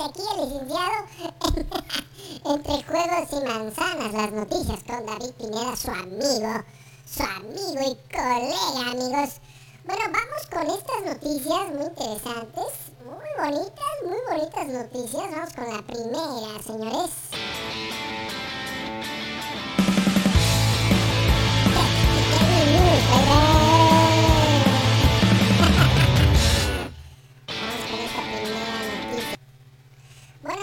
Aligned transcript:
Este 0.00 0.22
aquí 0.22 0.22
el 0.34 0.48
licenciado 0.48 0.96
entre 2.46 2.82
juegos 2.84 3.28
y 3.32 3.44
manzanas, 3.46 4.12
las 4.14 4.32
noticias 4.32 4.78
con 4.84 5.04
David 5.04 5.32
Pineda, 5.32 5.76
su 5.76 5.90
amigo, 5.90 6.64
su 7.04 7.22
amigo 7.22 7.82
y 7.84 7.98
colega, 8.10 8.92
amigos. 8.92 9.40
Bueno, 9.84 10.04
vamos 10.06 10.46
con 10.50 10.70
estas 10.70 11.02
noticias 11.04 11.68
muy 11.74 11.84
interesantes, 11.84 12.72
muy 13.04 13.28
bonitas, 13.36 13.94
muy 14.06 14.38
bonitas 14.38 14.68
noticias. 14.68 15.30
Vamos 15.32 15.52
con 15.52 15.68
la 15.68 15.82
primera, 15.82 16.62
señores. 16.62 17.10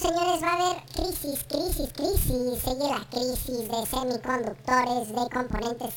Señores, 0.00 0.42
va 0.42 0.48
a 0.48 0.54
haber 0.54 0.82
crisis, 0.94 1.44
crisis, 1.44 1.92
crisis. 1.92 2.62
Sigue 2.62 2.88
la 2.88 3.04
crisis 3.10 3.68
de 3.68 3.86
semiconductores, 3.86 5.08
de 5.08 5.28
componentes 5.30 5.94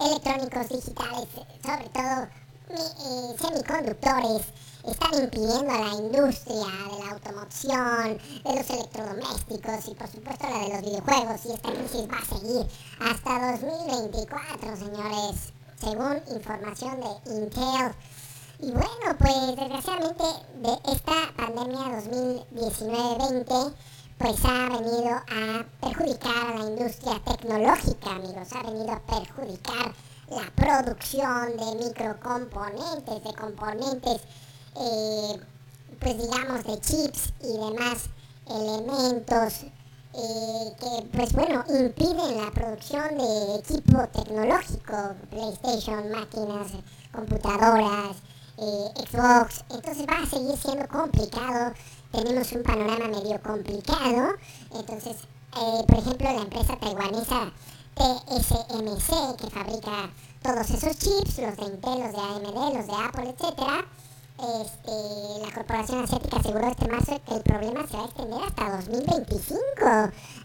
electrónicos 0.00 0.68
digitales, 0.70 1.28
sobre 1.62 1.88
todo 1.90 2.28
eh, 2.70 3.36
semiconductores. 3.38 4.42
Están 4.86 5.14
impidiendo 5.22 5.70
a 5.70 5.78
la 5.78 5.94
industria 5.94 6.66
de 6.90 7.04
la 7.04 7.10
automoción, 7.12 8.18
de 8.42 8.56
los 8.56 8.70
electrodomésticos 8.70 9.88
y 9.88 9.94
por 9.94 10.08
supuesto 10.08 10.48
la 10.48 10.58
de 10.58 10.68
los 10.70 10.80
videojuegos. 10.82 11.46
Y 11.46 11.52
esta 11.52 11.70
crisis 11.70 12.08
va 12.10 12.18
a 12.18 12.38
seguir 12.38 12.66
hasta 13.00 13.52
2024, 13.52 14.76
señores, 14.76 15.52
según 15.78 16.22
información 16.34 17.00
de 17.00 17.32
Intel. 17.32 17.94
Y 18.62 18.70
bueno, 18.70 19.16
pues 19.18 19.56
desgraciadamente 19.56 20.22
de 20.62 20.92
esta 20.92 21.34
pandemia 21.36 22.00
2019-20 22.00 23.74
pues 24.18 24.36
ha 24.44 24.68
venido 24.68 25.10
a 25.16 25.66
perjudicar 25.80 26.46
a 26.46 26.58
la 26.58 26.70
industria 26.70 27.20
tecnológica, 27.24 28.10
amigos, 28.12 28.52
ha 28.52 28.62
venido 28.62 28.92
a 28.92 29.00
perjudicar 29.00 29.92
la 30.30 30.48
producción 30.54 31.56
de 31.56 31.84
microcomponentes, 31.84 33.24
de 33.24 33.34
componentes, 33.34 34.20
eh, 34.76 35.40
pues 35.98 36.18
digamos, 36.18 36.62
de 36.62 36.80
chips 36.80 37.32
y 37.40 37.58
demás 37.58 38.10
elementos 38.48 39.64
eh, 40.14 40.72
que, 40.78 41.08
pues 41.16 41.32
bueno, 41.32 41.64
impiden 41.68 42.36
la 42.36 42.50
producción 42.52 43.18
de 43.18 43.56
equipo 43.56 44.06
tecnológico, 44.06 45.16
PlayStation, 45.30 46.12
máquinas, 46.12 46.70
computadoras, 47.12 48.18
eh, 48.58 49.06
Xbox, 49.10 49.64
entonces 49.70 50.06
va 50.06 50.22
a 50.22 50.26
seguir 50.26 50.56
siendo 50.56 50.86
complicado, 50.88 51.74
tenemos 52.10 52.52
un 52.52 52.62
panorama 52.62 53.08
medio 53.08 53.40
complicado, 53.42 54.34
entonces, 54.74 55.16
eh, 55.56 55.84
por 55.86 55.98
ejemplo, 55.98 56.32
la 56.32 56.42
empresa 56.42 56.76
taiwanesa 56.78 57.52
TSMC, 57.94 59.36
que 59.36 59.50
fabrica 59.50 60.10
todos 60.42 60.70
esos 60.70 60.96
chips, 60.98 61.38
los 61.38 61.56
de 61.56 61.64
Intel, 61.64 62.00
los 62.00 62.12
de 62.12 62.18
AMD, 62.18 62.74
los 62.74 62.86
de 62.86 62.94
Apple, 62.94 63.34
etcétera, 63.38 63.84
este, 64.38 65.46
la 65.46 65.54
corporación 65.54 66.02
asiática 66.02 66.38
aseguró 66.38 66.66
este 66.66 66.88
marzo 66.88 67.20
que 67.24 67.34
el 67.34 67.42
problema 67.42 67.86
se 67.86 67.96
va 67.96 68.02
a 68.02 68.06
extender 68.06 68.42
hasta 68.42 68.76
2025. 68.76 69.62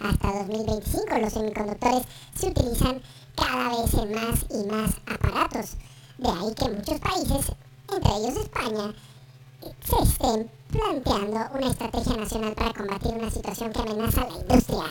Hasta 0.01 0.33
2025 0.39 1.17
los 1.17 1.33
semiconductores 1.33 2.03
se 2.35 2.47
utilizan 2.47 3.01
cada 3.35 3.69
vez 3.69 3.93
en 3.95 4.13
más 4.13 4.45
y 4.51 4.63
más 4.67 4.91
aparatos. 5.07 5.77
De 6.19 6.29
ahí 6.29 6.53
que 6.53 6.69
muchos 6.69 6.99
países 6.99 7.55
entre 7.91 8.15
ellos 8.17 8.37
España, 8.37 8.93
se 9.83 10.03
estén 10.03 10.51
planteando 10.69 11.39
una 11.57 11.71
estrategia 11.71 12.17
nacional 12.17 12.53
para 12.53 12.73
combatir 12.73 13.13
una 13.13 13.31
situación 13.31 13.71
que 13.71 13.79
amenaza 13.79 14.21
a 14.21 14.29
la 14.29 14.37
industria, 14.37 14.83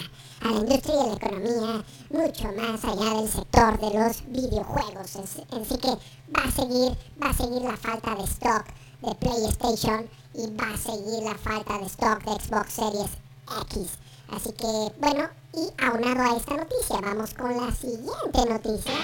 a 0.42 0.48
la 0.48 0.60
industria 0.60 0.94
y 0.94 0.98
a 0.98 1.06
la 1.06 1.12
economía, 1.14 1.84
mucho 2.10 2.52
más 2.52 2.84
allá 2.84 3.20
del 3.20 3.28
sector 3.28 3.78
de 3.78 3.98
los 3.98 4.26
videojuegos. 4.28 5.16
Así 5.16 5.78
que 5.78 5.88
va 6.34 6.44
a 6.44 6.50
seguir, 6.50 6.96
va 7.22 7.30
a 7.30 7.34
seguir 7.34 7.62
la 7.62 7.76
falta 7.76 8.14
de 8.14 8.24
stock 8.24 8.64
de 9.02 9.14
PlayStation 9.14 10.08
y 10.34 10.46
va 10.56 10.72
a 10.72 10.76
seguir 10.76 11.22
la 11.22 11.34
falta 11.34 11.78
de 11.78 11.86
stock 11.86 12.24
de 12.24 12.32
Xbox 12.32 12.72
Series 12.72 13.10
X. 13.70 13.90
Así 14.28 14.52
que, 14.52 14.92
bueno, 14.98 15.28
y 15.54 15.82
aunado 15.82 16.22
a 16.22 16.36
esta 16.36 16.56
noticia, 16.56 17.00
vamos 17.00 17.32
con 17.34 17.56
la 17.56 17.72
siguiente 17.72 18.44
noticia. 18.48 18.94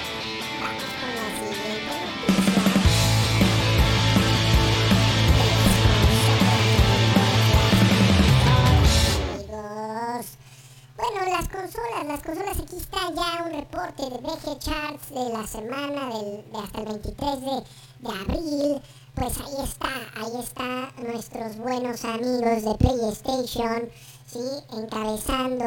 Un 13.41 13.53
reporte 13.53 14.03
de 14.03 14.19
BG 14.19 14.59
Charts 14.59 15.11
de 15.11 15.29
la 15.31 15.47
semana 15.47 16.09
del, 16.09 16.45
de 16.53 16.59
hasta 16.59 16.81
el 16.81 16.87
23 16.87 17.41
de, 17.41 17.65
de, 18.01 18.11
abril. 18.21 18.83
Pues 19.15 19.39
ahí 19.39 19.65
está, 19.65 19.89
ahí 20.17 20.41
está 20.41 20.93
nuestros 21.03 21.57
buenos 21.57 22.05
amigos 22.05 22.63
de 22.63 22.75
PlayStation, 22.75 23.89
¿sí? 24.27 24.41
Encabezando 24.77 25.65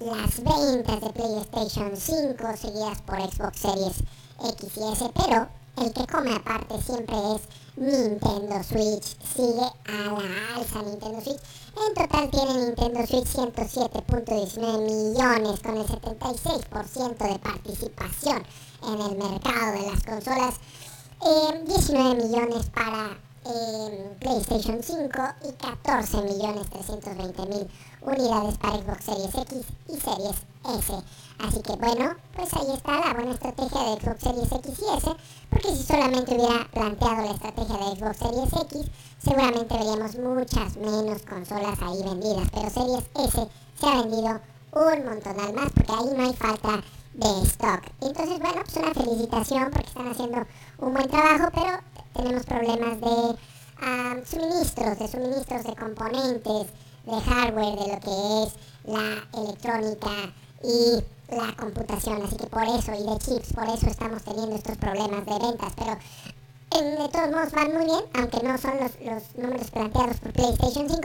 las 0.00 0.42
ventas 0.42 1.00
de 1.00 1.10
PlayStation 1.10 1.96
5, 1.96 2.56
seguidas 2.56 3.02
por 3.02 3.20
Xbox 3.20 3.58
Series 3.58 3.96
X 4.44 4.76
y 4.76 4.92
S, 4.92 5.10
pero 5.14 5.48
el 5.82 5.92
que 5.92 6.06
come 6.06 6.34
aparte 6.34 6.80
siempre 6.82 7.16
es 7.34 7.42
Nintendo 7.76 8.62
Switch. 8.62 9.16
Sigue 9.34 9.66
a 9.86 10.10
la 10.10 10.56
alza 10.56 10.82
Nintendo 10.82 11.20
Switch. 11.20 11.40
En 11.76 11.94
total 11.94 12.30
tiene 12.30 12.66
Nintendo 12.66 13.06
Switch 13.06 13.26
107.19 13.26 14.78
millones 14.80 15.60
con 15.60 15.76
el 15.76 15.86
76% 15.86 17.16
de 17.18 17.38
participación 17.38 18.42
en 18.82 19.00
el 19.00 19.16
mercado 19.16 19.72
de 19.72 19.90
las 19.90 20.02
consolas. 20.02 20.54
19 21.20 22.10
eh, 22.10 22.24
millones 22.24 22.66
para 22.70 23.18
PlayStation 24.20 24.82
5 24.82 25.22
y 25.48 25.52
14 25.52 26.22
millones 26.22 26.70
320 26.70 27.46
mil 27.46 27.68
unidades 28.02 28.58
para 28.58 28.78
Xbox 28.78 29.04
Series 29.04 29.34
X 29.34 29.64
y 29.88 29.96
Series 29.96 30.36
S. 30.78 30.92
Así 31.38 31.62
que 31.62 31.76
bueno, 31.76 32.14
pues 32.34 32.52
ahí 32.54 32.74
está 32.74 33.00
la 33.00 33.14
buena 33.14 33.32
estrategia 33.32 33.80
de 33.80 34.00
Xbox 34.00 34.22
Series 34.22 34.52
X 34.52 34.78
y 34.78 34.96
S, 34.96 35.16
porque 35.50 35.76
si 35.76 35.82
solamente 35.82 36.34
hubiera 36.34 36.68
planteado 36.72 37.22
la 37.22 37.32
estrategia 37.32 37.76
de 37.76 37.96
Xbox 37.96 38.16
Series 38.18 38.52
X, 38.52 38.90
seguramente 39.22 39.74
veríamos 39.74 40.18
muchas 40.18 40.76
menos 40.76 41.22
consolas 41.22 41.78
ahí 41.82 42.02
vendidas, 42.02 42.48
pero 42.52 42.70
Series 42.70 43.04
S 43.14 43.48
se 43.80 43.86
ha 43.86 44.02
vendido 44.02 44.40
un 44.72 45.04
montonal 45.04 45.52
más 45.54 45.70
porque 45.72 45.92
ahí 45.92 46.16
no 46.16 46.24
hay 46.24 46.34
falta 46.34 46.82
de 47.14 47.42
stock. 47.42 47.82
Entonces, 48.00 48.38
bueno, 48.38 48.62
pues 48.64 48.76
una 48.76 48.94
felicitación 48.94 49.70
porque 49.72 49.88
están 49.88 50.08
haciendo 50.08 50.46
un 50.78 50.94
buen 50.94 51.08
trabajo, 51.08 51.50
pero 51.54 51.78
tenemos 52.14 52.44
problemas 52.46 53.00
de 53.00 53.38
ah, 53.80 54.16
suministros, 54.26 54.98
de 54.98 55.08
suministros 55.08 55.64
de 55.64 55.74
componentes, 55.76 56.66
de 57.04 57.20
hardware, 57.20 57.78
de 57.78 57.94
lo 57.94 58.00
que 58.00 58.42
es 58.42 58.54
la 58.84 59.40
electrónica 59.40 60.32
y 60.62 61.02
la 61.34 61.54
computación, 61.56 62.22
así 62.22 62.36
que 62.36 62.46
por 62.46 62.62
eso, 62.62 62.92
y 62.94 63.02
de 63.02 63.18
chips, 63.18 63.52
por 63.52 63.68
eso 63.68 63.86
estamos 63.86 64.22
teniendo 64.22 64.56
estos 64.56 64.76
problemas 64.78 65.24
de 65.26 65.38
ventas, 65.38 65.72
pero 65.76 65.98
de 66.70 67.08
todos 67.08 67.30
modos 67.30 67.52
van 67.52 67.74
muy 67.74 67.84
bien, 67.84 68.04
aunque 68.14 68.40
no 68.42 68.58
son 68.58 68.78
los, 68.78 68.92
los 69.00 69.22
números 69.36 69.70
planteados 69.70 70.16
por 70.18 70.32
PlayStation 70.32 70.88
5, 70.88 71.00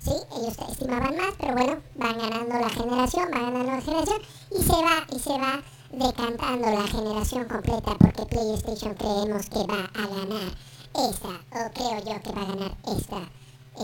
sí, 0.00 0.12
ellos 0.36 0.54
estimaban 0.70 1.16
más, 1.16 1.34
pero 1.38 1.54
bueno, 1.54 1.76
van 1.96 2.18
ganando 2.18 2.58
la 2.58 2.70
generación, 2.70 3.30
van 3.30 3.52
ganando 3.52 3.72
la 3.72 3.80
generación, 3.80 4.20
y 4.50 4.62
se 4.62 4.72
va, 4.72 5.06
y 5.14 5.18
se 5.18 5.32
va 5.32 5.62
decantando 5.90 6.70
la 6.70 6.86
generación 6.86 7.44
completa, 7.48 7.96
porque 7.98 8.26
PlayStation 8.26 8.94
creemos 8.94 9.46
que 9.48 9.66
va 9.66 9.90
a 9.94 10.06
ganar 10.06 10.52
esta, 10.94 11.28
o 11.28 11.70
creo 11.72 11.98
yo 11.98 12.22
que 12.22 12.32
va 12.32 12.42
a 12.42 12.46
ganar 12.46 12.76
esta, 12.86 13.28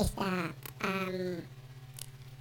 esta, 0.01 0.55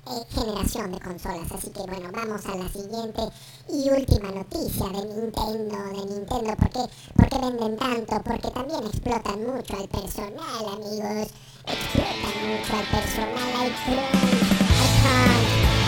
eh, 0.06 0.26
generación 0.30 0.92
de 0.92 1.00
consolas. 1.00 1.52
Así 1.52 1.70
que 1.70 1.82
bueno, 1.84 2.10
vamos 2.12 2.46
a 2.46 2.56
la 2.56 2.70
siguiente 2.70 3.22
y 3.70 3.90
última 3.90 4.32
noticia 4.32 4.86
de 4.88 5.06
Nintendo, 5.06 5.78
de 5.78 6.06
Nintendo. 6.06 6.56
¿Por 6.58 6.70
qué, 6.70 6.80
¿Por 7.16 7.30
qué 7.30 7.38
venden 7.40 7.78
tanto? 7.78 8.22
Porque 8.24 8.52
también 8.52 8.84
explotan 8.86 9.46
mucho 9.46 9.78
al 9.78 9.88
personal, 9.88 10.66
amigos. 10.74 11.30
Explotan 11.66 12.36
mucho 12.50 12.76
al 12.76 12.86
personal. 12.92 13.72
Crunch, 13.86 14.54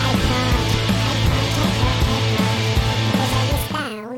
hay 0.06 0.65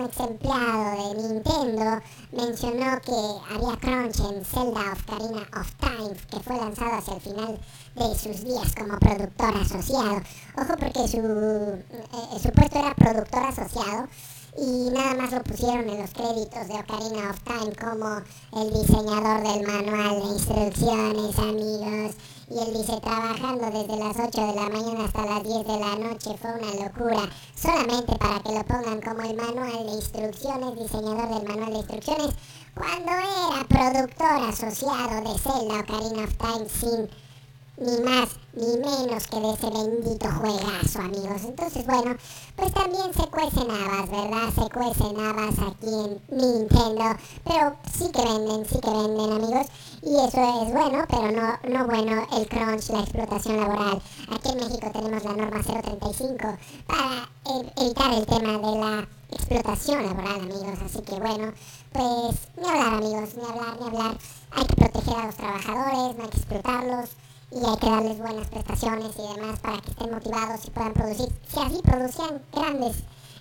ex 0.09 0.21
empleado 0.21 1.15
de 1.15 1.23
Nintendo 1.23 2.01
mencionó 2.33 3.01
que 3.03 3.55
había 3.55 3.77
crunch 3.79 4.21
en 4.21 4.45
Zelda 4.45 4.93
of 4.93 5.05
Karina 5.05 5.47
of 5.61 5.73
Time, 5.81 6.15
que 6.31 6.41
fue 6.41 6.57
lanzado 6.57 6.95
hacia 6.97 7.15
el 7.15 7.21
final 7.21 7.61
de 7.95 8.19
sus 8.19 8.45
días 8.45 8.75
como 8.75 8.99
productor 8.99 9.57
asociado. 9.57 10.23
Ojo 10.57 10.75
porque 10.79 11.09
su, 11.09 11.19
eh, 11.19 12.41
su 12.43 12.51
puesto 12.53 12.79
era 12.79 12.95
productor 12.95 13.45
asociado 13.45 14.09
y 14.57 14.91
nada 14.91 15.15
más 15.15 15.33
lo 15.33 15.43
pusieron 15.43 15.89
en 15.89 16.01
los 16.01 16.11
créditos 16.11 16.69
de 16.69 16.75
Ocarina 16.75 17.31
of 17.31 17.41
Time 17.45 17.75
como 17.77 18.23
el 18.61 18.73
diseñador 18.73 19.43
del 19.43 19.67
manual 19.67 20.23
de 20.23 20.29
instrucciones, 20.29 21.39
amigos. 21.39 22.17
Y 22.51 22.59
él 22.59 22.73
dice, 22.73 22.99
trabajando 23.01 23.67
desde 23.67 23.97
las 23.99 24.17
8 24.17 24.41
de 24.41 24.55
la 24.55 24.69
mañana 24.71 25.05
hasta 25.05 25.27
las 25.27 25.43
10 25.43 25.67
de 25.67 25.79
la 25.79 25.97
noche 25.97 26.39
fue 26.41 26.51
una 26.55 26.85
locura, 26.85 27.29
solamente 27.55 28.17
para 28.17 28.41
que 28.41 28.53
lo 28.53 28.65
pongan 28.65 29.03
como 29.03 29.21
el 29.21 29.37
manual 29.37 29.87
de 29.87 29.93
instrucciones, 29.93 30.79
diseñador 30.79 31.29
del 31.29 31.47
manual 31.47 31.73
de 31.73 31.79
instrucciones, 31.79 32.35
cuando 32.75 33.13
era 33.13 33.67
productor 33.69 34.49
asociado 34.49 35.31
de 35.31 35.39
Zelda 35.39 35.81
Ocarina 35.81 36.25
of 36.25 36.35
Time 36.39 36.69
sin 36.69 37.28
ni 37.81 38.01
más 38.01 38.29
ni 38.55 38.77
menos 38.77 39.27
que 39.29 39.39
de 39.39 39.53
ese 39.53 39.71
bendito 39.71 40.29
juegazo, 40.33 40.99
amigos. 40.99 41.43
Entonces, 41.45 41.87
bueno, 41.87 42.17
pues 42.57 42.75
también 42.75 43.15
se 43.15 43.27
cuecen 43.29 43.71
habas, 43.71 44.11
¿verdad? 44.11 44.53
Se 44.53 44.69
cuecen 44.69 45.21
habas 45.21 45.59
aquí 45.61 45.87
en 45.87 46.21
Nintendo, 46.29 47.17
pero 47.45 47.77
sí 47.97 48.11
que 48.11 48.23
venden, 48.23 48.67
sí 48.67 48.81
que 48.81 48.91
venden, 48.91 49.33
amigos. 49.33 49.67
Y 50.03 50.15
eso 50.17 50.63
es 50.63 50.73
bueno, 50.73 51.05
pero 51.09 51.31
no, 51.31 51.79
no 51.79 51.87
bueno 51.87 52.27
el 52.37 52.49
crunch, 52.49 52.91
la 52.91 53.01
explotación 53.01 53.61
laboral. 53.61 54.03
Aquí 54.33 54.49
en 54.49 54.57
México 54.57 54.91
tenemos 54.93 55.25
la 55.25 55.33
norma 55.35 55.63
035 55.63 56.59
para 56.87 57.29
evitar 57.79 58.13
el 58.13 58.27
tema 58.27 58.59
de 58.59 58.79
la 58.81 59.09
explotación 59.31 60.03
laboral, 60.03 60.41
amigos. 60.41 60.79
Así 60.85 61.01
que 61.03 61.21
bueno, 61.21 61.53
pues 61.93 62.49
ni 62.57 62.69
hablar, 62.69 62.95
amigos, 62.95 63.35
ni 63.37 63.45
hablar, 63.45 63.81
ni 63.81 63.87
hablar. 63.87 64.19
Hay 64.51 64.65
que 64.65 64.75
proteger 64.75 65.17
a 65.17 65.27
los 65.27 65.37
trabajadores, 65.37 66.17
no 66.17 66.25
hay 66.25 66.31
que 66.31 66.39
explotarlos 66.39 67.11
y 67.51 67.65
hay 67.65 67.77
que 67.77 67.91
darles 67.91 68.19
buenas 68.19 68.49
prestaciones 68.49 69.13
y 69.17 69.35
demás 69.35 69.59
para 69.61 69.81
que 69.81 69.91
estén 69.91 70.11
motivados 70.11 70.65
y 70.67 70.71
puedan 70.71 70.93
producir. 70.93 71.29
Si 71.49 71.61
así 71.61 71.81
producían 71.83 72.43
grandes, 72.53 72.97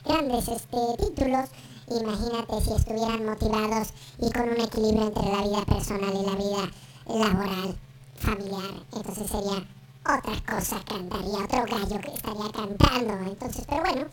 grandes 0.06 0.48
este, 0.48 0.78
títulos, 0.98 1.50
imagínate 1.90 2.62
si 2.62 2.74
estuvieran 2.74 3.26
motivados 3.26 3.90
y 4.20 4.32
con 4.32 4.50
un 4.50 4.62
equilibrio 4.62 5.08
entre 5.08 5.24
la 5.24 5.42
vida 5.42 5.66
personal 5.66 6.16
y 6.16 6.26
la 6.26 6.36
vida 6.36 6.72
laboral, 7.08 7.78
familiar. 8.16 8.84
Entonces 8.94 9.30
sería 9.30 9.68
otra 10.02 10.56
cosa, 10.56 10.82
cantaría, 10.86 11.44
otro 11.44 11.66
gallo 11.66 12.02
que 12.02 12.14
estaría 12.14 12.52
cantando. 12.52 13.14
Entonces, 13.30 13.66
pero 13.68 13.82
bueno. 13.84 14.06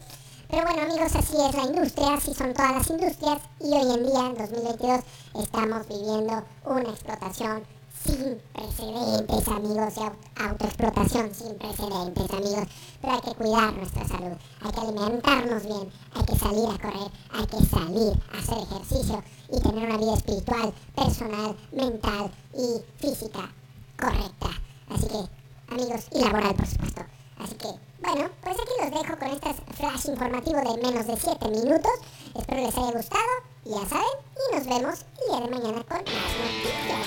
Pero 0.50 0.62
bueno 0.66 0.82
amigos, 0.82 1.16
así 1.16 1.36
es 1.36 1.54
la 1.54 1.64
industria, 1.64 2.14
así 2.14 2.34
son 2.34 2.52
todas 2.52 2.76
las 2.76 2.90
industrias 2.90 3.38
y 3.60 3.72
hoy 3.72 3.94
en 3.94 4.06
día, 4.06 4.26
en 4.26 4.34
2022, 4.36 5.00
estamos 5.42 5.88
viviendo 5.88 6.44
una 6.66 6.90
explotación 6.90 7.64
sin 8.02 8.40
precedentes, 8.52 9.48
amigos, 9.48 9.94
y 9.96 10.42
autoexplotación 10.42 11.34
sin 11.34 11.54
precedentes, 11.56 12.30
amigos. 12.30 12.68
Pero 13.00 13.12
hay 13.14 13.20
que 13.20 13.34
cuidar 13.34 13.72
nuestra 13.72 14.08
salud, 14.08 14.36
hay 14.62 14.72
que 14.72 14.80
alimentarnos 14.80 15.62
bien, 15.62 15.92
hay 16.14 16.24
que 16.24 16.36
salir 16.38 16.68
a 16.68 16.78
correr, 16.78 17.10
hay 17.32 17.46
que 17.46 17.66
salir 17.66 18.22
a 18.32 18.38
hacer 18.38 18.58
ejercicio 18.58 19.22
y 19.50 19.60
tener 19.60 19.88
una 19.88 19.98
vida 19.98 20.14
espiritual, 20.14 20.74
personal, 20.94 21.56
mental 21.72 22.30
y 22.54 22.82
física 23.00 23.50
correcta. 23.98 24.48
Así 24.90 25.06
que, 25.06 25.74
amigos, 25.74 26.06
y 26.12 26.20
laboral, 26.20 26.54
por 26.54 26.66
supuesto. 26.66 27.02
Así 27.38 27.54
que, 27.54 27.68
bueno, 28.02 28.30
pues 28.42 28.56
aquí 28.58 28.72
los 28.80 29.02
dejo 29.02 29.18
con 29.18 29.28
este 29.28 29.54
flash 29.74 30.08
informativo 30.08 30.56
de 30.56 30.82
menos 30.82 31.06
de 31.06 31.16
7 31.16 31.48
minutos. 31.48 31.92
Espero 32.34 32.60
les 32.60 32.76
haya 32.76 32.92
gustado, 32.92 33.53
ya 33.64 33.78
saben, 33.88 34.04
y 34.36 34.54
nos 34.54 34.66
vemos 34.66 34.98
el 35.20 35.26
día 35.26 35.40
de 35.40 35.48
mañana 35.48 35.82
con 35.84 35.96
más 35.96 36.04
noticias, 36.04 37.06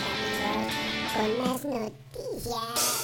amigos 1.15 1.15
con 1.15 1.29
más 1.43 1.63
noticias. 1.65 2.97